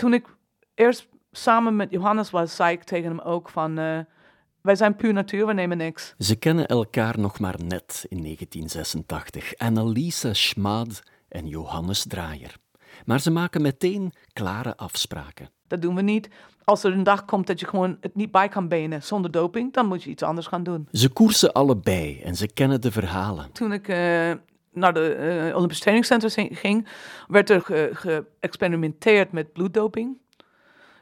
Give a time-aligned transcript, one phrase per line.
[0.00, 0.26] toen ik
[0.74, 3.78] eerst samen met Johannes was, zei ik tegen hem ook van...
[3.78, 3.98] eh,
[4.60, 6.14] wij zijn puur natuur, we nemen niks.
[6.18, 9.56] Ze kennen elkaar nog maar net in 1986.
[9.56, 12.56] Anneliese Schmad en Johannes Draaier.
[13.04, 15.50] Maar ze maken meteen klare afspraken.
[15.66, 16.28] Dat doen we niet.
[16.64, 19.72] Als er een dag komt dat je gewoon het niet bij kan benen zonder doping,
[19.72, 20.88] dan moet je iets anders gaan doen.
[20.92, 23.52] Ze koersen allebei en ze kennen de verhalen.
[23.52, 24.32] Toen ik eh,
[24.72, 26.88] naar de eh Olympisch trainingscentrum ging,
[27.28, 30.18] werd er ge- geëxperimenteerd met bloeddoping.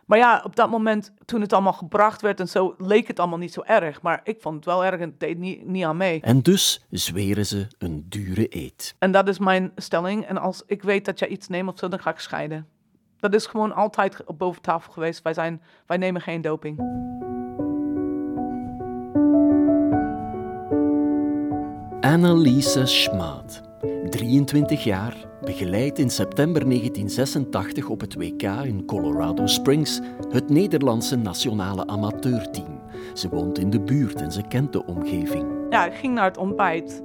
[0.07, 3.39] Maar ja, op dat moment, toen het allemaal gebracht werd en zo, leek het allemaal
[3.39, 4.03] niet zo erg.
[4.03, 6.21] Maar ik vond het wel erg en het deed niet, niet aan mee.
[6.21, 8.95] En dus zweren ze een dure eed.
[8.99, 10.25] En dat is mijn stelling.
[10.27, 12.67] En als ik weet dat jij iets neemt of zo, dan ga ik scheiden.
[13.21, 15.23] Dat is gewoon altijd op boven tafel geweest.
[15.23, 16.77] Wij, zijn, wij nemen geen doping.
[22.09, 23.63] Anneliese Schmad,
[24.11, 30.01] 23 jaar, begeleidt in september 1986 op het WK in Colorado Springs
[30.31, 32.81] het Nederlandse nationale amateurteam.
[33.15, 35.47] Ze woont in de buurt en ze kent de omgeving.
[35.71, 37.03] Ja, ik ging naar het ontbijt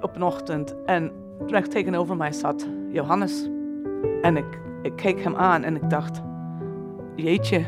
[0.00, 1.12] op een ochtend en
[1.46, 3.48] recht tegenover mij zat Johannes.
[4.22, 6.20] En ik, ik keek hem aan en ik dacht,
[7.16, 7.64] jeetje,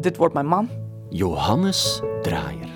[0.00, 0.68] dit wordt mijn man.
[1.08, 2.68] Johannes Draaier.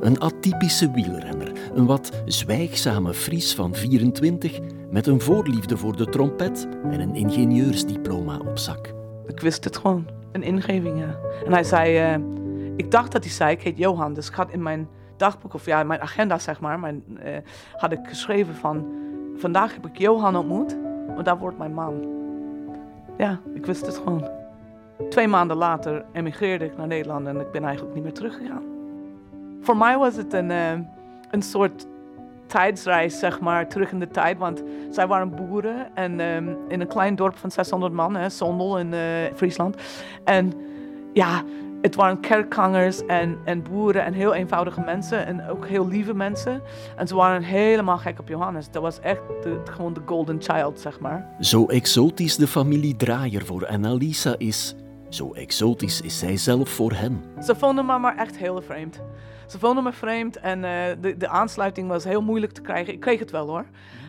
[0.00, 1.41] Een atypische wielrenner,
[1.74, 8.38] een wat zwijgzame Fries van 24 met een voorliefde voor de trompet en een ingenieursdiploma
[8.38, 8.94] op zak.
[9.26, 11.18] Ik wist het gewoon, een ingeving, ja.
[11.46, 12.20] En hij zei, eh,
[12.76, 15.66] ik dacht dat hij zei, ik heet Johan, dus ik had in mijn dagboek, of
[15.66, 17.36] ja, mijn agenda zeg maar, mijn, eh,
[17.76, 18.86] had ik geschreven van,
[19.36, 20.76] vandaag heb ik Johan ontmoet,
[21.06, 22.06] want dat wordt mijn man.
[23.18, 24.28] Ja, ik wist het gewoon.
[25.08, 28.62] Twee maanden later emigreerde ik naar Nederland en ik ben eigenlijk niet meer teruggegaan.
[29.60, 30.78] Voor mij was het een, eh,
[31.32, 31.86] een soort
[32.46, 34.38] tijdsreis, zeg maar, terug in de tijd.
[34.38, 38.78] Want zij waren boeren en ehm, in een klein dorp van 600 man, hè, Sondel
[38.78, 39.00] in eh,
[39.34, 39.76] Friesland.
[40.24, 40.52] En
[41.12, 41.42] ja,
[41.82, 46.62] het waren kerkgangers en, en boeren en heel eenvoudige mensen en ook heel lieve mensen.
[46.96, 48.70] En ze waren helemaal gek op Johannes.
[48.70, 51.28] Dat was echt de, gewoon de golden child, zeg maar.
[51.40, 54.74] Zo exotisch de familie Draaier voor Annalisa is,
[55.14, 57.24] zo exotisch is zij zelf voor hen.
[57.42, 59.00] Ze vonden me maar echt heel vreemd.
[59.46, 62.92] Ze vonden me vreemd en eh, de, de aansluiting was heel moeilijk te krijgen.
[62.92, 63.66] Ik kreeg het wel hoor.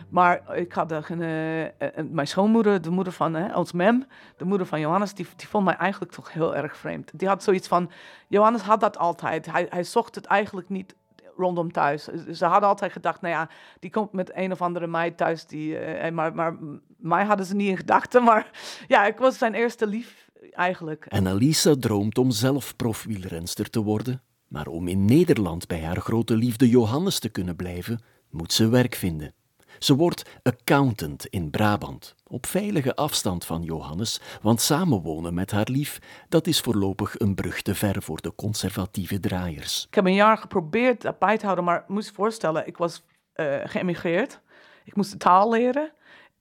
[0.08, 1.70] Maar ik had eh, eh,
[2.10, 4.04] mijn schoonmoeder, de moeder van eh, ons mem,
[4.36, 7.10] de moeder van Johannes, die, die vond mij eigenlijk toch heel erg vreemd.
[7.14, 7.90] Die had zoiets van,
[8.28, 9.46] Johannes had dat altijd.
[9.46, 10.94] Hij, hij zocht het eigenlijk niet
[11.36, 12.04] rondom thuis.
[12.32, 13.48] Ze hadden altijd gedacht, nou ja,
[13.80, 15.46] die komt met een of andere meid thuis.
[15.46, 16.56] Die, eh, maar, maar
[16.96, 18.22] mij hadden ze niet in gedachten.
[18.34, 18.50] Maar
[18.88, 20.23] ja, ik was zijn eerste lief
[20.54, 21.06] eigenlijk.
[21.08, 26.68] Annalisa droomt om zelf profwielrenster te worden, maar om in Nederland bij haar grote liefde
[26.68, 28.00] Johannes te kunnen blijven,
[28.30, 29.34] moet ze werk vinden.
[29.78, 35.98] Ze wordt accountant in Brabant, op veilige afstand van Johannes, want samenwonen met haar lief,
[36.28, 39.86] dat is voorlopig een brug te ver voor de conservatieve draaiers.
[39.88, 43.60] Ik heb een jaar geprobeerd bij te houden, maar moest je voorstellen, ik was eh,
[43.64, 44.40] geëmigreerd.
[44.84, 45.92] Ik moest de taal leren.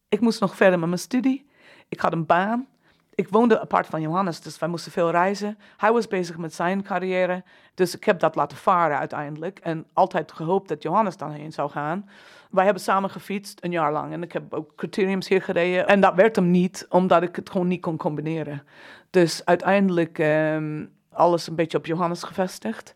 [0.09, 1.49] Ik moest nog verder met mijn studie.
[1.89, 2.67] Ik had een baan.
[3.15, 5.57] Ik woonde apart van Johannes, dus wij moesten veel reizen.
[5.77, 7.43] Hij was bezig met zijn carrière,
[7.73, 9.59] dus ik heb dat laten varen uiteindelijk.
[9.59, 12.09] En altijd gehoopt dat Johannes dan heen zou gaan.
[12.49, 15.87] Wij hebben samen gefietst een jaar lang en ik heb ook criteriums hier gereden.
[15.87, 18.63] En dat werd hem niet, omdat ik het gewoon niet kon combineren.
[19.09, 22.95] Dus uiteindelijk ehm, alles een beetje op Johannes gevestigd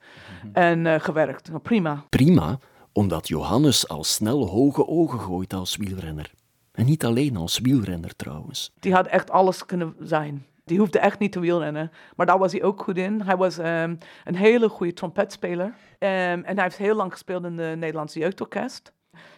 [0.53, 1.49] en eh, gewerkt.
[1.49, 2.03] Nou, prima.
[2.09, 2.59] Prima,
[2.91, 6.31] omdat Johannes al snel hoge ogen gooit als wielrenner.
[6.77, 8.71] En niet alleen als wielrenner trouwens.
[8.79, 10.45] Die had echt alles kunnen zijn.
[10.65, 11.91] Die hoefde echt niet te wielrennen.
[12.15, 13.21] Maar daar was hij ook goed in.
[13.21, 15.73] Hij was ehm, een hele goede trompetspeler.
[15.99, 16.11] Ehm,
[16.43, 18.91] en hij heeft heel lang gespeeld in de Nederlandse jeugdorkest.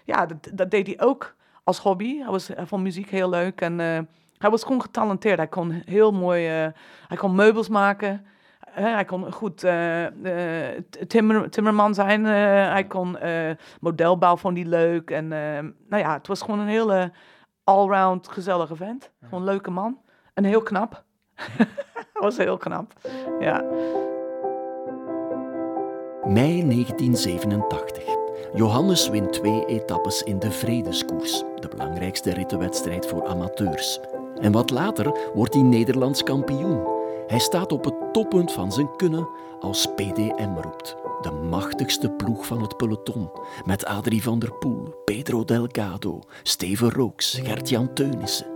[0.04, 2.18] Ja, dat, dat deed hij ook als hobby.
[2.18, 3.62] Hij, was, hij vond muziek heel leuk.
[3.62, 4.00] En eh,
[4.38, 5.38] hij was gewoon getalenteerd.
[5.38, 6.48] Hij kon heel mooi...
[6.48, 6.68] eh,
[7.08, 8.26] hij kon meubels maken.
[8.82, 12.26] Hij kon goed eh, eh, timmer, timmerman zijn.
[12.26, 12.32] Eh,
[12.72, 15.12] hij kon eh, modelbouw, vond hij leuk.
[15.12, 15.28] En
[15.90, 17.12] nou ja, het was gewoon een hele
[17.64, 19.12] allround gezellige vent.
[19.24, 19.98] Gewoon een leuke man.
[20.34, 21.04] En heel knap.
[21.34, 21.68] Hij
[22.22, 22.94] was heel knap.
[23.40, 23.64] Ja.
[26.26, 28.04] Mei 1987.
[28.54, 34.00] Johannes wint twee etappes in de Vredeskoers, de belangrijkste rittenwedstrijd voor amateurs.
[34.42, 36.99] En wat later wordt hij Nederlands kampioen.
[37.30, 39.30] Hij staat op het toppunt van zijn kunnen
[39.60, 40.96] als PDM roept.
[41.22, 43.30] De machtigste ploeg van het peloton.
[43.66, 48.48] Met Adrie van der Poel, Pedro Delgado, Steven Rooks, Gert-Jan Teunissen.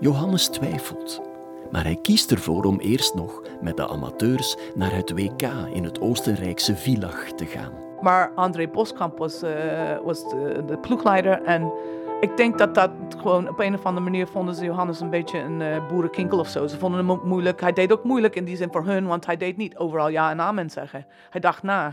[0.00, 1.22] Johannes twijfelt.
[1.70, 5.42] Maar hij kiest ervoor om eerst nog met de amateurs naar het WK
[5.72, 7.72] in het Oostenrijkse Villach te gaan.
[8.00, 11.42] Maar André Boskamp was, eh, was de, de ploegleider.
[11.42, 11.72] En
[12.20, 15.38] Ik denk dat dat gewoon op een of andere manier vonden ze Johannes een beetje
[15.38, 16.66] een uh, boerenkinkel of zo.
[16.66, 17.60] Ze vonden hem ook moeilijk.
[17.60, 20.30] Hij deed ook moeilijk in die zin voor hun, want hij deed niet overal ja
[20.30, 21.06] en amen zeggen.
[21.30, 21.92] Hij dacht na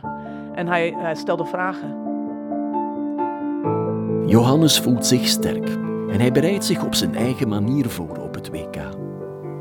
[0.53, 2.03] en hij, hij stelde vragen.
[4.25, 5.67] Johannes voelt zich sterk
[6.09, 8.77] en hij bereidt zich op zijn eigen manier voor op het WK.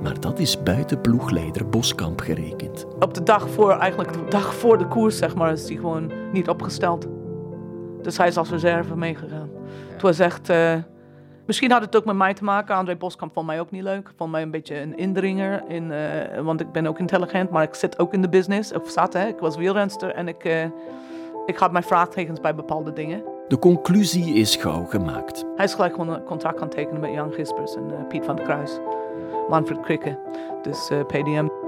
[0.02, 2.87] Maar dat is buiten ploegleider Boskamp gerekend.
[2.99, 6.12] Op de dag voor, eigenlijk de dag voor de koers, zeg maar, is hij gewoon
[6.32, 7.06] niet opgesteld.
[8.02, 9.53] Dus hij is als reserve meegegaan.
[10.04, 10.50] Was echt.
[10.50, 10.74] Uh,
[11.46, 12.74] misschien had het ook met mij te maken.
[12.74, 14.10] André Boskamp vond mij ook niet leuk.
[14.16, 15.62] Vond mij een beetje een indringer.
[15.68, 18.72] In, uh, want ik ben ook intelligent, maar ik zit ook in de business.
[18.72, 19.26] Of zat, hè.
[19.26, 20.64] Ik was wielrenster en ik, uh,
[21.46, 23.22] ik had mijn vraagtekens bij bepaalde dingen.
[23.48, 25.44] De conclusie is gauw gemaakt.
[25.56, 28.78] Hij is gelijk een contract gaan tekenen met Jan Gispers en Piet van der Kruis.
[29.48, 30.18] Manfred Krikke,
[30.62, 31.63] dus PDM.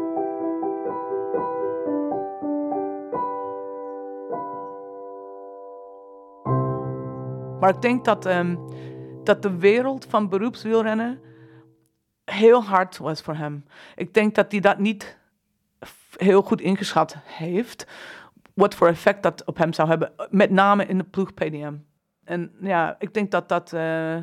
[7.67, 8.59] Maar ik denk dat, um,
[9.25, 11.21] dat de wereld van beroepswielrennen
[12.25, 13.65] heel hard was voor hem.
[13.95, 15.19] Ik denk dat hij dat niet
[16.17, 17.87] heel goed ingeschat heeft.
[18.55, 20.13] Wat voor effect dat op hem zou hebben.
[20.31, 21.75] Met name in de ploeg PDM.
[22.25, 23.73] En ja, ik denk dat dat...
[23.73, 24.17] Uh,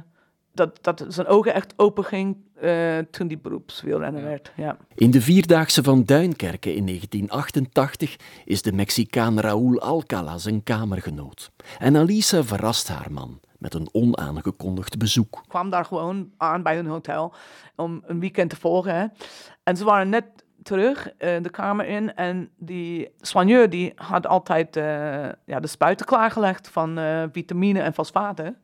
[0.54, 4.52] dat, dat zijn ogen echt open ging uh, toen die beroepswielrenner werd.
[4.56, 4.78] Ja.
[4.96, 8.16] In de Vierdaagse van Duinkerke in 1988
[8.46, 11.52] is de Mexicaan Raúl Alcala zijn kamergenoot.
[11.80, 15.40] En Alisa verrast haar man met een onaangekondigd bezoek.
[15.44, 17.34] Ik kwam daar gewoon aan bij hun hotel
[17.76, 18.96] om een weekend te volgen.
[18.96, 19.06] Hè.
[19.64, 20.26] En ze waren net
[20.64, 24.84] terug uh, de kamer in en die soigneur die had altijd uh,
[25.46, 28.58] ja, de spuiten klaargelegd van uh, vitamine en fosfaten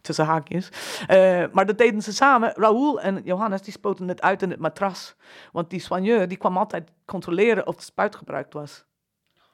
[0.00, 0.68] tussen haakjes.
[1.10, 2.52] Uh, maar dat deden ze samen.
[2.54, 5.14] Raoul en Johannes die spoten het uit in het matras.
[5.52, 8.86] Want die soigneur die kwam altijd controleren of de spuit gebruikt was.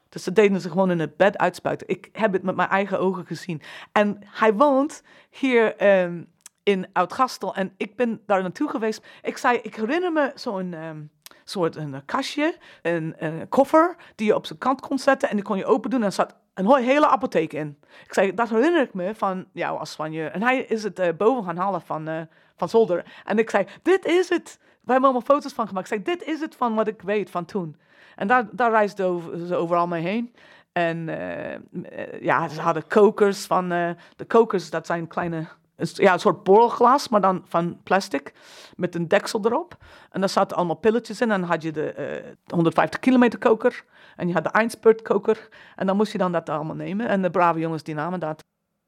[0.09, 1.87] Dus dat deden ze gewoon in het bed uitspuiten.
[1.87, 3.61] Ik heb het met mijn eigen ogen gezien.
[3.91, 6.27] En hij woont hier um,
[6.63, 7.55] in Oud-Gastel.
[7.55, 9.05] En ik ben daar naartoe geweest.
[9.21, 10.73] Ik zei, ik herinner me zo'n...
[10.73, 11.13] Um,
[11.47, 15.45] soort een kastje, een, een, koffer die je op zijn kant kon zetten en die
[15.45, 17.77] kon je open doen en zat een hele apotheek in.
[18.05, 20.27] Ik zei, dat herinner ik me van jou als Spanje.
[20.27, 22.21] En hij is het uh, boven gaan halen van, uh,
[22.55, 23.05] van zolder.
[23.25, 24.59] En ik zei, dit is het.
[24.59, 25.91] We hebben allemaal foto's van gemaakt.
[25.91, 27.75] Ik zei, dit is het van wat ik weet van toen.
[28.15, 30.33] En daar, daar reisden ze overal mee heen.
[30.71, 33.69] En uh, ja, ze hadden kokers van...
[33.69, 38.33] de kokers, dat zijn kleine ja, een soort borrelglas, maar dan van plastic,
[38.75, 39.77] met een deksel erop.
[40.09, 41.31] En daar zaten allemaal pilletjes in.
[41.31, 43.85] En dan had je de uh, 150 kilometer koker
[44.15, 45.49] en je had de Einspurt koker.
[45.75, 47.07] En dan moest je dan dat allemaal nemen.
[47.07, 48.43] En de brave jongens die namen dat.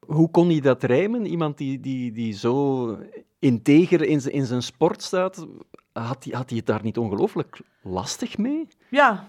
[0.06, 1.26] Hoe kon hij dat rijmen?
[1.26, 2.98] Iemand die, die, die zo
[3.38, 5.46] integer in, in zijn sport staat,
[5.92, 8.68] had hij, had hij het daar niet ongelooflijk lastig mee?
[8.90, 9.28] Ja.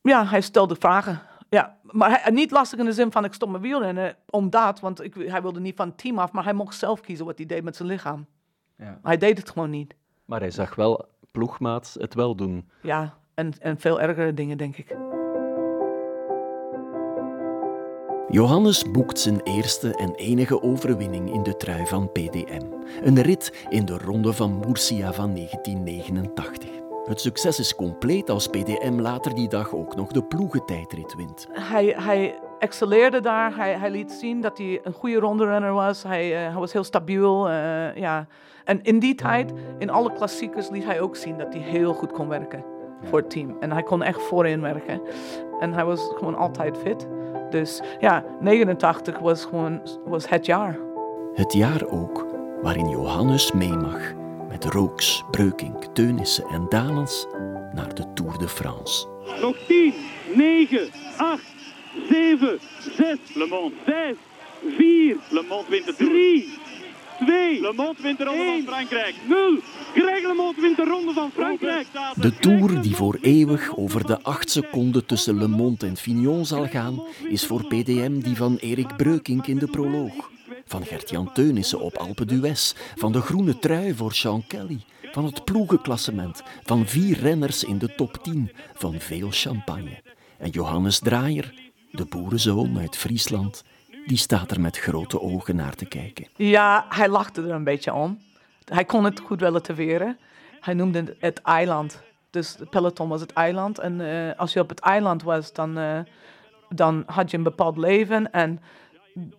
[0.00, 1.22] ja, hij stelde vragen.
[1.48, 5.02] Ja, maar hij, niet lastig in de zin van ik stop mijn wielrennen omdat, want
[5.02, 7.46] ik, hij wilde niet van het team af, maar hij mocht zelf kiezen wat hij
[7.46, 8.26] deed met zijn lichaam.
[8.76, 8.98] Ja.
[9.02, 9.94] Hij deed het gewoon niet.
[10.24, 12.70] Maar hij zag wel ploegmaats het wel doen.
[12.82, 14.96] Ja, en, en veel ergere dingen, denk ik.
[18.28, 22.62] Johannes boekt zijn eerste en enige overwinning in de trui van PDM.
[23.02, 26.75] Een rit in de Ronde van Murcia van 1989.
[27.06, 31.46] Het succes is compleet als PDM later die dag ook nog de ploegentijdrit wint.
[31.52, 33.56] Hij, hij excelleerde daar.
[33.56, 36.02] Hij, hij liet zien dat hij een goede ronderunner was.
[36.02, 37.48] Hij, uh, hij was heel stabiel.
[37.48, 38.26] Uh, ja.
[38.64, 42.12] En in die tijd, in alle klassiekers, liet hij ook zien dat hij heel goed
[42.12, 42.64] kon werken
[43.02, 43.56] voor het team.
[43.60, 45.00] En hij kon echt voorin werken.
[45.60, 47.06] En hij was gewoon altijd fit.
[47.50, 50.78] Dus ja, 89 was gewoon was het jaar.
[51.34, 52.26] Het jaar ook
[52.62, 54.24] waarin Johannes mee mag
[54.62, 57.26] met Rooks, Breukink, Teunissen en Dalens
[57.74, 59.06] naar de Tour de France.
[59.40, 59.94] Nog 10,
[60.34, 61.42] 9, 8,
[62.08, 62.58] 7,
[62.96, 64.16] 6, Le Mans 5,
[64.76, 66.48] 4, Le Mans wint de 3,
[67.26, 69.58] 2, Le Mans wint de Ronde 1, van Frankrijk, 0.
[69.94, 71.86] Greg Le Mans wint de Ronde van Frankrijk.
[72.14, 76.66] De Tour die voor eeuwig over de 8 seconden tussen Le Mans en Fignon zal
[76.66, 80.34] gaan, is voor PDM die van Erik Breukink in de proloog
[80.66, 85.44] van Gert-Jan Teunissen op Alpe d'Huez, van de groene trui voor Sean Kelly, van het
[85.44, 90.02] ploegenklassement, van vier renners in de top 10, van veel champagne.
[90.38, 91.54] En Johannes Draaier,
[91.90, 93.64] de boerenzoon uit Friesland,
[94.06, 96.26] die staat er met grote ogen naar te kijken.
[96.36, 98.18] Ja, hij lachte er een beetje om.
[98.64, 100.18] Hij kon het goed relativeren.
[100.60, 102.02] Hij noemde het eiland.
[102.30, 103.78] Dus het peloton was het eiland.
[103.78, 105.98] En uh, als je op het eiland was, dan, uh,
[106.68, 108.32] dan had je een bepaald leven.
[108.32, 108.60] En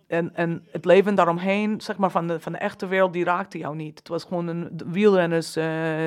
[0.07, 3.57] en, en het leven daaromheen, zeg maar, van de, van de echte wereld, die raakte
[3.57, 3.97] jou niet.
[3.99, 5.65] Het was gewoon een wielrenners, uh,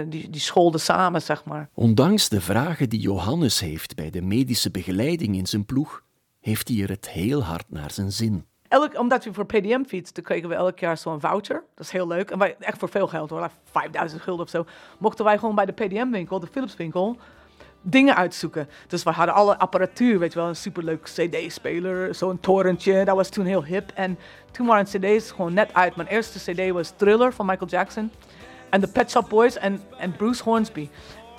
[0.08, 1.68] die, die scholden samen, zeg maar.
[1.74, 6.02] Ondanks de vragen die Johannes heeft bij de medische begeleiding in zijn ploeg,
[6.40, 8.44] heeft hij er het heel hard naar zijn zin.
[8.68, 11.64] elk, omdat we voor PDM fietsten, kregen we elk jaar zo'n voucher.
[11.74, 12.30] Dat is heel leuk.
[12.30, 14.64] En wij, echt voor veel geld hoor, like 5000 gulden of zo.
[14.98, 17.16] Mochten wij gewoon bij de PDM-winkel, de Philips-winkel,
[17.82, 18.68] dingen uitzoeken.
[18.86, 23.04] Dus we hadden alle apparatuur, weet je wel, een superleuk CD-speler, zo'n torentje.
[23.04, 23.90] Dat was toen heel hip.
[23.94, 24.18] En
[24.50, 25.96] toen waren CD's gewoon net uit.
[25.96, 28.10] Mijn eerste CD was Thriller van Michael Jackson.
[28.70, 30.88] En de Pet Shop Boys en, en Bruce Hornsby.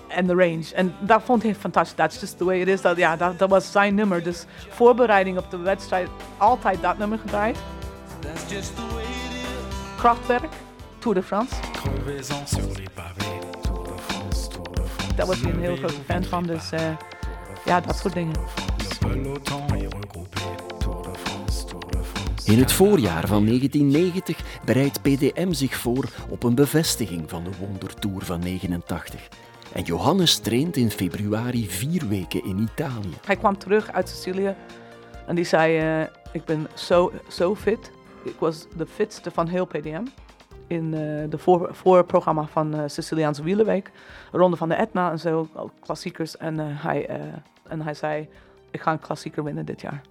[0.08, 0.66] En The Range.
[0.74, 1.96] En dat vond hij fantastisch.
[1.96, 2.82] That's just the way it is.
[2.82, 4.24] Dat, ja, dat, dat was zijn nummer.
[4.24, 7.58] Dus voorbereiding op de wedstrijd, altijd dat nummer gedraaid.
[9.98, 10.52] Kraftwerk,
[11.00, 11.56] Tour de France.
[15.16, 16.44] Daar was hij een heel grote fan van.
[16.44, 16.80] Dus uh,
[17.66, 18.36] ja, dat soort dingen.
[22.46, 28.26] In het voorjaar van 1990 bereidt PDM zich voor op een bevestiging van de Wondertour
[28.26, 29.28] van 89.
[29.74, 33.14] En Johannes traint in februari vier weken in Italië.
[33.26, 34.56] Hij kwam terug uit Sicilië
[35.28, 37.92] en die zei: uh, Ik ben zo, zo fit.
[38.24, 40.04] Ik was de fitste van heel PDM.
[40.72, 43.92] In uh, de voor, voorprogramma van uh, Siciliaanse Wielenweek.
[44.32, 45.48] Ronde van de Etna en zo,
[45.80, 46.38] klassiekers.
[46.38, 47.10] En, hij,
[47.68, 48.28] en hij zei:
[48.72, 50.02] Ik ga een klassieker winnen dit jaar.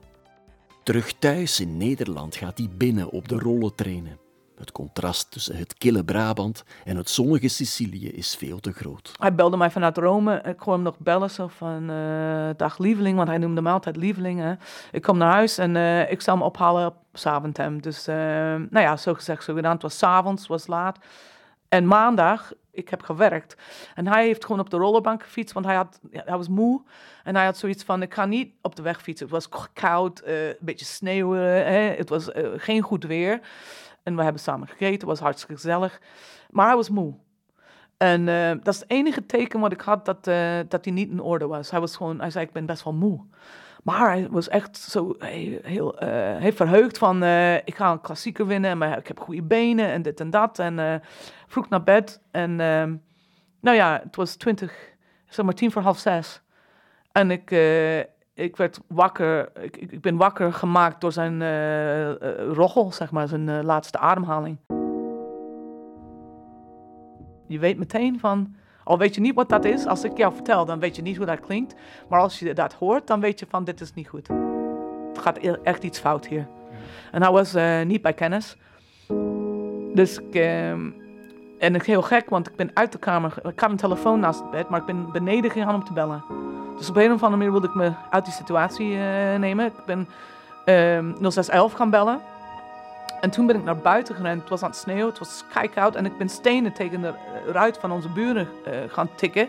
[0.82, 4.18] Terug thuis in Nederland gaat hij binnen op de rollen trainen.
[4.60, 9.12] Het contrast tussen het kille Brabant en het zonnige Sicilië is veel te groot.
[9.18, 10.42] Hij belde mij vanuit Rome.
[10.44, 13.96] Ik kon hem nog bellen zo van uh, dag lieveling, want hij noemde me altijd
[13.96, 14.58] lieveling.
[14.92, 17.82] Ik kom naar huis en uh, ik zou hem ophalen op Zaventem.
[17.82, 19.72] Dus uh, nou ja, zo gezegd, zo gedaan.
[19.72, 20.98] Het was s'avonds, was laat.
[21.68, 23.56] En maandag, ik heb gewerkt.
[23.94, 26.82] En hij heeft gewoon op de rollerbank gefietst, want hij, had, hij was moe.
[27.24, 29.26] En hij had zoiets van, ik ga niet op de weg fietsen.
[29.26, 31.64] Het was koud, een beetje sneeuwen,
[31.96, 33.40] het was geen goed weer.
[34.02, 36.00] En we hebben samen gegeten, was hartstikke gezellig.
[36.50, 37.14] Maar hij was moe.
[37.96, 41.10] En uh, dat is het enige teken wat ik had dat, uh, dat hij niet
[41.10, 41.70] in orde was.
[41.70, 43.20] Hij was gewoon, hij zei, ik ben best wel moe.
[43.82, 47.16] Maar hij was echt zo heel, uh, heel verheugd van,
[47.64, 50.58] ik ga een klassieker winnen, maar ik heb goede benen en dit en dat.
[50.58, 51.02] En
[51.46, 52.96] vroeg naar bed en ehm,
[53.60, 54.94] nou ja, het was twintig,
[55.28, 56.42] zeg maar tien voor half zes.
[57.12, 57.50] En ik,
[58.40, 62.14] ik werd wakker, ik, ik ben wakker gemaakt door zijn uh, uh,
[62.52, 64.56] roggel, zeg maar, zijn uh, laatste ademhaling.
[67.46, 68.54] Je weet meteen van,
[68.84, 71.16] al weet je niet wat dat is, als ik jou vertel, dan weet je niet
[71.16, 71.74] hoe dat klinkt.
[72.08, 74.28] Maar als je dat hoort, dan weet je van, dit is niet goed.
[75.08, 76.46] Het gaat e-, echt iets fout hier.
[77.12, 78.56] En hij was niet bij kennis.
[79.94, 80.90] Dus ik, ehm,
[81.58, 84.40] en ik heel gek, want ik ben uit de kamer, ik had een telefoon naast
[84.40, 86.24] het bed, maar ik ben beneden gegaan om te bellen.
[86.80, 89.66] Dus op een of andere manier wilde ik me uit die situatie uh, nemen.
[89.66, 90.08] Ik ben
[90.64, 92.20] uh, 0611 gaan bellen.
[93.20, 94.40] En toen ben ik naar buiten gerend.
[94.40, 95.44] Het was aan het sneeuwen, het was
[95.74, 95.94] koud.
[95.94, 97.14] En ik ben stenen tegen de
[97.46, 99.48] ruit van onze buren uh, gaan tikken.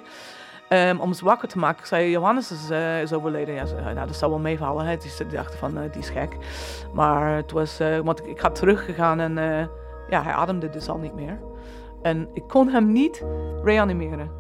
[0.69, 1.79] Um, om ze wakker te maken.
[1.79, 3.53] Ik zei, Johannes is, uh, is overleden.
[3.53, 4.85] Ja, nou, dat zou wel meevallen.
[4.85, 4.97] Hè.
[4.97, 6.37] Die, die dachten van, die is gek.
[6.93, 9.35] Maar het was, want ik, ik had teruggegaan en
[10.09, 11.39] ja, hij ademde dus al niet meer.
[12.01, 13.23] En ik kon hem niet
[13.63, 14.31] reanimeren.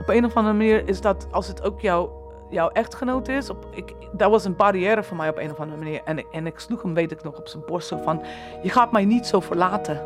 [0.00, 2.21] Op een of andere manier is dat, als het ook jouw
[2.52, 3.50] jouw echtgenoot is.
[3.50, 6.00] Op, ik, dat was een barrière voor mij op een of andere manier.
[6.04, 8.22] En, en ik sloeg hem, weet ik nog, op zijn borst zo van...
[8.62, 10.00] Je gaat mij niet zo verlaten.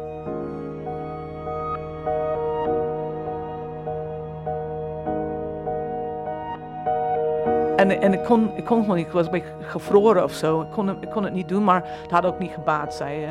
[7.77, 10.61] En, en ik, kon, ik kon gewoon niet, ik was een beetje gevroren of zo.
[10.61, 13.31] Ik kon, ik kon het niet doen, maar het had ook niet gebaat, zei, uh,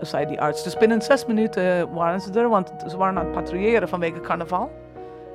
[0.00, 0.62] zei die arts.
[0.62, 4.70] Dus binnen zes minuten waren ze er, want ze waren aan het patrouilleren vanwege carnaval.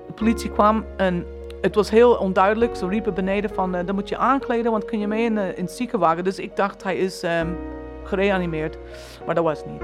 [0.07, 1.25] De politie kwam en
[1.61, 2.75] het was heel onduidelijk.
[2.75, 5.57] Ze riepen beneden van, uh, dan moet je aankleden, want kun je mee in, uh,
[5.57, 6.23] in het ziekenwagen.
[6.23, 7.57] Dus ik dacht, hij is um,
[8.03, 8.77] gereanimeerd.
[9.25, 9.81] Maar dat was niet.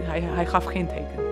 [0.00, 1.26] Hij, hij, gaf geen teken.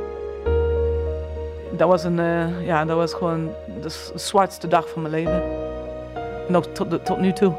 [1.76, 3.50] Dat was, een, uh, ja, dat was gewoon
[3.82, 5.42] de zwartste dag van mijn leven.
[6.48, 7.52] Nog tot, tot nu toe.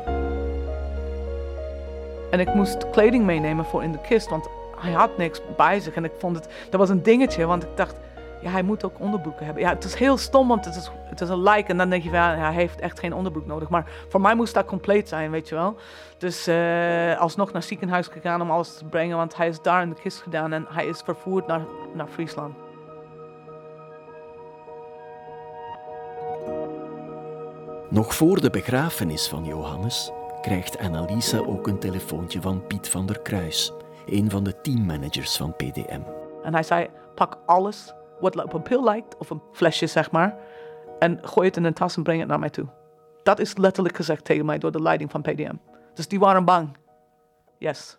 [2.31, 4.47] En ik moest kleding meenemen voor in de kist, want
[4.79, 5.93] hij had niks bij zich.
[5.93, 7.95] En ik vond het, dat was een dingetje, want ik dacht,
[8.47, 9.63] ja, hij moet ook onderbroeken hebben.
[9.63, 11.67] Ja, het is heel stom, want het is, het is een like.
[11.67, 13.69] En dan denk je ja, hij heeft echt geen onderbroek nodig.
[13.69, 15.75] Maar voor mij moest dat compleet zijn, weet je wel.
[16.17, 19.17] Dus uh, alsnog naar het ziekenhuis gegaan om alles te brengen.
[19.17, 21.61] Want hij is daar in de kist gedaan en hij is vervoerd naar,
[21.93, 22.55] naar Friesland.
[27.89, 30.11] Nog voor de begrafenis van Johannes
[30.41, 33.73] krijgt Annalisa ook een telefoontje van Piet van der Kruis,
[34.05, 36.01] een van de teammanagers van PDM.
[36.43, 40.37] En hij zei: pak alles wat op een pil lijkt, of een flesje zeg maar,
[40.99, 42.67] en gooi het in een tas en breng het naar mij toe.
[43.23, 45.55] Dat is letterlijk gezegd tegen mij door de leiding van PDM.
[45.93, 46.77] Dus die waren bang.
[47.57, 47.97] Yes.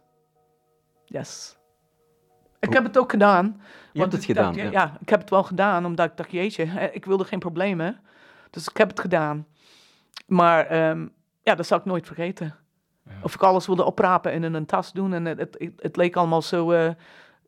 [1.05, 1.57] Yes.
[2.61, 3.61] Ik heb het ook gedaan.
[3.93, 4.71] Je hebt het gedaan, ja.
[4.71, 4.97] ja.
[5.01, 8.01] ik heb het wel gedaan, omdat ik dacht, jeetje, ik wilde geen problemen.
[8.51, 9.47] Dus ik heb het gedaan.
[10.27, 12.55] Maar um, ja, dat zal ik nooit vergeten.
[13.23, 15.13] Of ik alles wilde oprapen en in een tas doen.
[15.13, 16.91] En het, het, het leek allemaal zo, uh,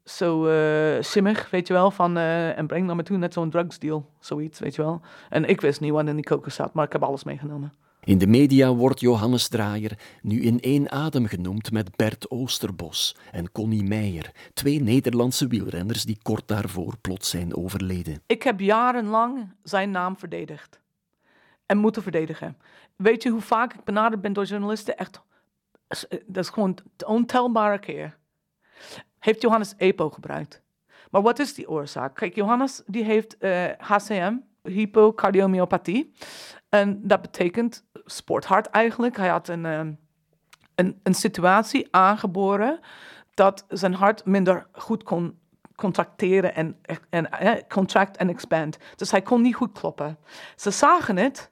[0.04, 1.90] zo uh, simmig, weet je wel.
[1.90, 5.00] Van, uh, en breng dan me toe net zo'n drugsdeal, zoiets, weet je wel.
[5.28, 7.73] En ik wist niet wat in die kokos zat, maar ik heb alles meegenomen.
[8.04, 13.52] In de media wordt Johannes Draaier nu in één adem genoemd met Bert Oosterbos en
[13.52, 18.23] Connie Meijer, twee Nederlandse wielrenners die kort daarvoor plots zijn overleden.
[18.26, 20.80] Ik heb jarenlang zijn naam verdedigd
[21.66, 22.57] en moeten verdedigen.
[22.97, 24.97] Weet je hoe vaak ik benaderd ben door journalisten?
[24.97, 25.21] Echt,
[26.26, 28.16] dat is gewoon een ontelbare keer.
[29.21, 30.62] Heeft Johannes EPO gebruikt?
[31.11, 32.15] Maar wat is die oorzaak?
[32.15, 33.37] Kijk, Johannes die heeft
[33.79, 36.12] HCM, hypocardiomyopathie.
[36.69, 39.17] En dat betekent sporthart eigenlijk.
[39.17, 39.99] Hij had een, um,
[40.75, 42.81] een, een situatie aangeboren
[43.35, 45.39] dat zijn hart minder goed kon
[45.75, 46.77] contracteren en,
[47.11, 48.79] en eh, contract en expand.
[48.97, 50.19] Dus hij kon niet goed kloppen.
[50.57, 51.50] Ze zagen het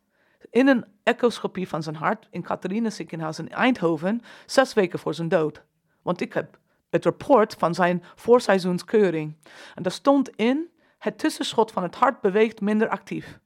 [0.51, 5.29] in een echoscopie van zijn hart in Catharina ziekenhuis in Eindhoven, zes weken voor zijn
[5.29, 5.63] dood.
[6.03, 6.59] Want ik heb
[6.91, 9.37] het rapport van zijn voorseizoenskeuring.
[9.75, 10.69] En daar stond in,
[10.99, 13.39] het tussenschot van het hart beweegt minder actief.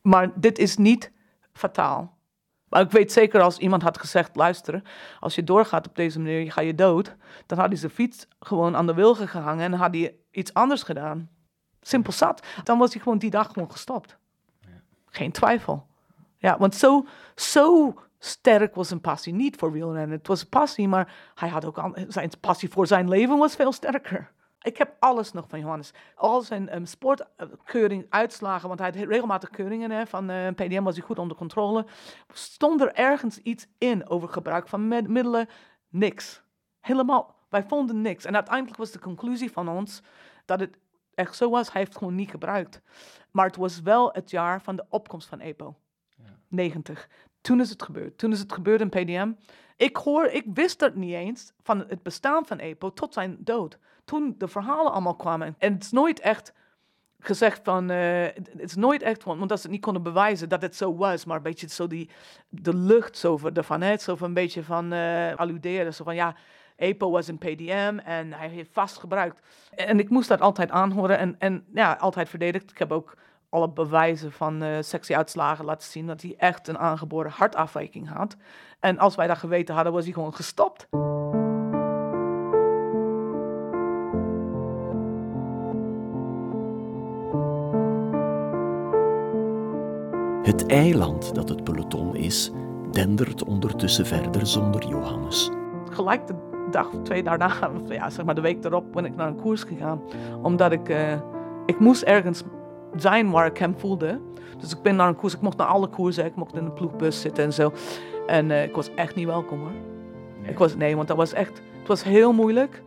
[0.00, 1.12] Maar dit is niet
[1.52, 2.16] fataal.
[2.68, 4.82] Maar ik weet zeker als iemand had gezegd, luister,
[5.20, 7.14] als je doorgaat op deze manier, ga je dood.
[7.46, 10.82] Dan had hij zijn fiets gewoon aan de wilgen gehangen en had hij iets anders
[10.82, 11.30] gedaan.
[11.80, 12.46] Simpel zat.
[12.64, 14.16] Dan was hij gewoon die dag gewoon gestopt.
[15.06, 15.86] Geen twijfel.
[16.38, 19.32] Ja, want zo, zo sterk was zijn passie.
[19.32, 20.16] Niet voor wielrennen.
[20.16, 24.32] Het was passie, maar hij had ook zijn passie voor zijn leven was veel sterker.
[24.64, 25.92] Ik heb alles nog van Johannes.
[26.14, 30.82] Al zijn um, sportkeuring, uitslagen, want hij had regelmatig keuringen hè, van uh, eh, PDM
[30.82, 31.86] was hij goed onder controle.
[32.32, 35.48] Stond er ergens iets in over gebruik van middelen?
[35.88, 36.42] Niks.
[36.80, 38.24] Helemaal, wij vonden niks.
[38.24, 40.02] En uiteindelijk was de conclusie van ons
[40.44, 40.78] dat het
[41.14, 41.72] echt zo was.
[41.72, 42.82] Hij heeft gewoon niet gebruikt.
[43.30, 45.76] Maar het was wel het jaar van de opkomst van EPO.
[46.08, 46.38] Ja.
[46.48, 47.08] 90.
[47.44, 48.18] Toen is het gebeurd.
[48.18, 49.32] Toen is het gebeurd in PDM.
[49.76, 53.78] Ik hoor, ik wist dat niet eens van het bestaan van EPO tot zijn dood.
[54.04, 55.54] Toen de verhalen allemaal kwamen.
[55.58, 56.52] En het is nooit echt
[57.18, 60.76] gezegd van, uh, het is nooit echt, want dat ze niet konden bewijzen dat het
[60.76, 62.10] zo was, maar een beetje zo die,
[62.48, 66.36] de lucht zo ervan, hè, zo van een beetje van uh, alluderen, zo van ja,
[66.76, 69.40] EPO was een PDM en hij heeft vast gebruikt.
[69.74, 72.70] En ik moest dat altijd aanhoren en, en ja, altijd verdedigd.
[72.70, 73.16] Ik heb ook
[73.54, 78.36] alle bewijzen van uh, sectieuitslagen laten zien dat hij echt een aangeboren hartafwijking had.
[78.80, 80.86] En als wij dat geweten hadden, was hij gewoon gestopt.
[90.42, 92.50] Het eiland dat het peloton is,
[92.90, 95.50] dendert ondertussen verder zonder Johannes.
[95.90, 96.34] Gelijk de
[96.70, 97.52] dag of twee daarna,
[97.88, 100.02] ja, zeg maar de week erop, ben ik naar een koers gegaan.
[100.42, 101.12] Omdat ik, uh,
[101.66, 102.42] ik moest ergens
[102.96, 104.20] zijn waar ik hem voelde.
[104.58, 106.70] Dus ik ben naar een koers, ik mocht naar alle koersen, ik mocht in de
[106.70, 107.72] ploegbus zitten en zo.
[108.26, 109.72] En uh, ik was echt niet welkom hoor.
[110.40, 110.50] Nee.
[110.50, 112.82] Ik was, nee, want dat was echt, het was heel moeilijk.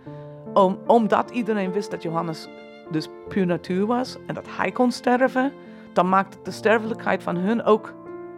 [0.53, 2.49] Om, omdat iedereen wist dat Johannes
[2.91, 5.51] dus puur natuur was en dat hij kon sterven,
[5.93, 7.93] dan maakte de sterfelijkheid van hun ook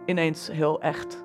[0.06, 1.24] ineens heel echt.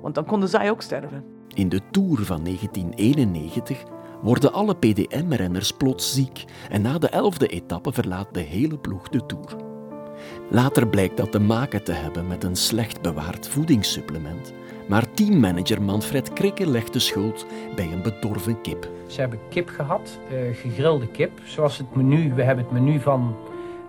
[0.00, 1.24] Want dan konden zij ook sterven.
[1.54, 3.82] In de Tour van 1991
[4.22, 9.26] worden alle PDM-renners plots ziek en na de elfde etappe verlaat de hele ploeg de
[9.26, 9.71] Tour.
[10.52, 14.52] Later blijkt dat te maken te hebben met een slecht bewaard voedingssupplement.
[14.88, 18.88] Maar teammanager Manfred Krikke legt de schuld bij een bedorven kip.
[19.06, 22.34] Ze hebben kip gehad, uh, gegrilde kip, zoals het menu.
[22.34, 23.36] We hebben het menu van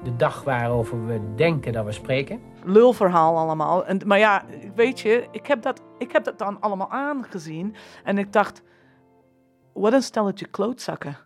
[0.03, 2.39] de dag waarover we denken dat we spreken.
[2.63, 3.85] Lulverhaal allemaal.
[3.85, 4.45] En, maar ja,
[4.75, 7.75] weet je, ik heb, dat, ik heb dat dan allemaal aangezien.
[8.03, 8.61] En ik dacht,
[9.73, 11.17] wat een stelletje klootzakken.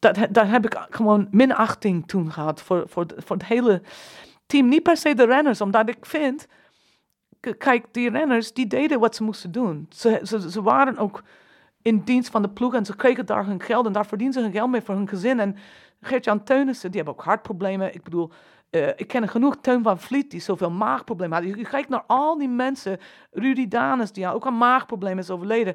[0.00, 3.82] Dat, daar heb ik gewoon minachting toen gehad voor, voor, voor het hele
[4.46, 4.68] team.
[4.68, 6.46] Niet per se de renners, omdat ik vind...
[7.58, 9.86] Kijk, die renners, die deden wat ze moesten doen.
[9.90, 11.22] Ze, ze, ze waren ook
[11.82, 14.40] in dienst van de ploeg en ze kregen daar hun geld en daar verdienen ze
[14.40, 15.40] hun geld mee voor hun gezin.
[15.40, 15.56] En
[16.00, 17.94] Gert-Jan Teunissen, die hebben ook hartproblemen.
[17.94, 18.30] Ik bedoel,
[18.70, 21.56] uh, ik ken genoeg Teun van Vliet die zoveel maagproblemen had.
[21.56, 22.98] Je, kijkt naar al die mensen,
[23.30, 25.74] Rudy Danes, die ook aan maagproblemen is overleden.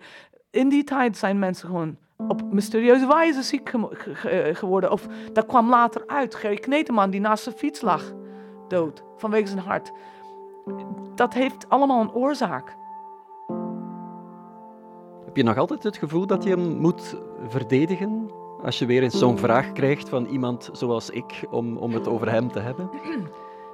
[0.55, 4.91] In die tijd zijn mensen gewoon op mysterieuze wijze ziek eh, geworden.
[4.91, 6.35] Of dat kwam later uit.
[6.35, 8.13] Gerry Kneteman, die naast zijn fiets lag,
[8.67, 9.91] dood, vanwege zijn hart.
[11.15, 12.75] Dat heeft allemaal een oorzaak.
[15.25, 17.15] Heb je nog altijd het gevoel dat je hem moet
[17.47, 18.29] verdedigen?
[18.63, 22.31] Als je weer eens zo'n vraag krijgt van iemand zoals ik om, om het over
[22.31, 22.89] hem te hebben?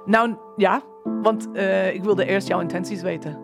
[0.04, 3.38] Nou ja, want uh, ik wilde eerst jouw intenties weten.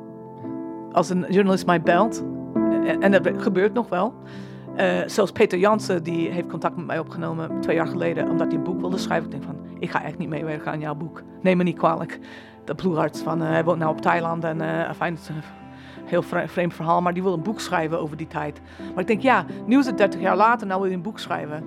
[0.93, 2.25] Als een journalist mij belt,
[2.71, 4.15] en, eh, en dat gebeurt nog wel.
[4.77, 8.57] Uh, zelfs Peter Jansen die heeft contact met mij opgenomen twee jaar geleden, omdat hij
[8.57, 9.25] een boek wilde schrijven.
[9.25, 11.23] Ik denk van, ik ga echt niet meewerken aan jouw boek.
[11.43, 12.19] Neem me niet kwalijk.
[12.65, 15.19] De ploegarts van, uh, hij woont nou op Thailand en uh, fijn,
[16.05, 18.61] Heel vreemd verhaal, maar die wil een boek schrijven over die tijd.
[18.91, 21.19] Maar ik denk, ja, nu is het 30 jaar later, nou wil je een boek
[21.19, 21.65] schrijven.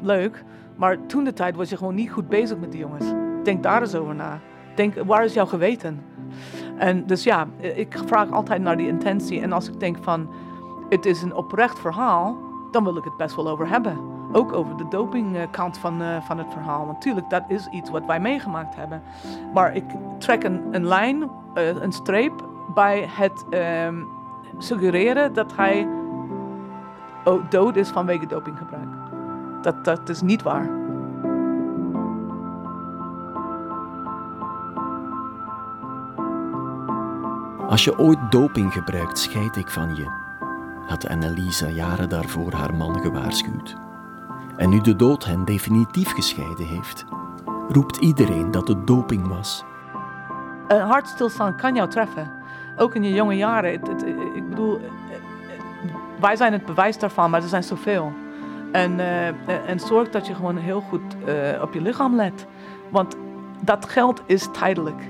[0.00, 0.44] Leuk,
[0.76, 3.04] maar toen de tijd was je gewoon niet goed bezig met die jongens.
[3.42, 4.40] Denk daar eens over na.
[4.74, 6.02] Denk, waar is jouw geweten?
[6.78, 9.40] En dus ja, ik vraag altijd naar die intentie.
[9.40, 10.28] En als ik denk van,
[10.94, 12.36] het is een oprecht verhaal,
[12.70, 13.98] dan wil ik het best wel over hebben.
[14.32, 16.86] Ook over de dopingkant van, uh, van het verhaal.
[16.86, 19.02] Natuurlijk, dat is iets wat wij meegemaakt hebben.
[19.54, 19.84] Maar ik
[20.18, 22.32] trek een, een lijn, uh, een streep
[22.74, 23.88] bij het uh,
[24.58, 25.88] suggereren dat hij
[27.48, 28.88] dood is vanwege dopinggebruik.
[29.62, 30.70] Dat, dat is niet waar.
[37.68, 40.23] Als je ooit doping gebruikt, scheid ik van je,
[40.86, 43.76] had Annelisa jaren daarvoor haar man gewaarschuwd.
[44.56, 47.04] En nu de dood hen definitief gescheiden heeft,
[47.68, 49.64] roept iedereen dat het doping was.
[50.68, 52.30] Een hartstilstand kan jou treffen,
[52.76, 53.72] ook in je jonge jaren.
[54.34, 54.80] ik bedoel,
[56.20, 58.12] wij zijn het bewijs daarvan, maar er zijn zoveel.
[58.72, 59.28] En, uh,
[59.68, 62.46] en zorg dat je gewoon heel goed uh, op je lichaam let.
[62.90, 63.16] Want
[63.60, 65.02] dat geld is tijdelijk.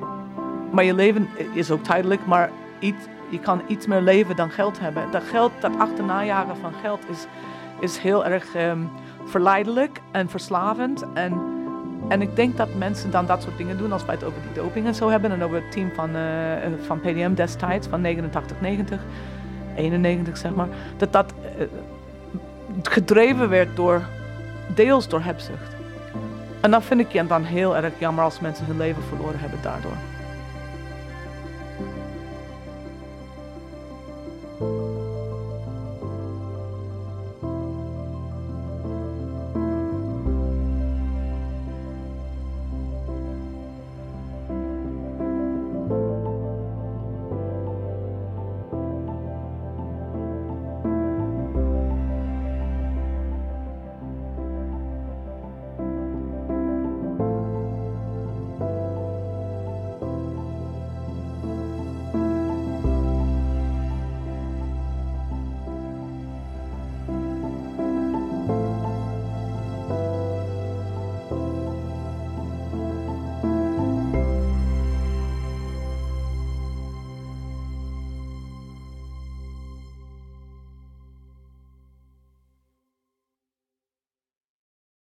[0.70, 4.80] Maar je leven is ook tijdelijk, maar iets, je kan iets meer leven dan geld
[4.80, 5.10] hebben.
[5.10, 7.26] Dat geld, dat achternajagen van geld is,
[7.80, 8.90] is heel erg um,
[9.24, 11.04] verleidelijk en verslavend.
[11.14, 11.40] En,
[12.08, 14.62] en ik denk dat mensen dan dat soort dingen doen als wij het over die
[14.62, 15.32] doping en zo hebben.
[15.32, 16.22] En over het team van, uh,
[16.86, 19.00] van PDM destijds, van 89, 90,
[19.76, 20.68] 91 zeg maar.
[20.96, 21.64] Dat dat uh,
[22.82, 24.02] gedreven werd door,
[24.74, 25.74] deels door hebzucht.
[26.60, 29.96] En dan vind ik dan heel erg jammer als mensen hun leven verloren hebben daardoor.